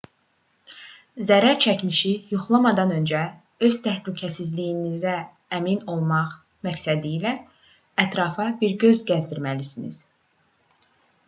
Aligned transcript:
zərərçəkmişi 1.31 2.13
yoxlamadan 2.31 2.93
öncə 2.95 3.21
öz 3.69 3.77
təhlükəsizliyinizə 3.89 5.13
əmin 5.59 5.85
olmaq 5.97 6.33
məqsədilə 6.71 7.37
ətrafa 8.07 8.49
bir 8.65 8.77
göz 8.87 9.05
gəzdirməlisiniz 9.13 10.05